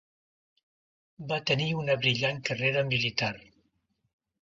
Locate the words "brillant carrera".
2.07-2.87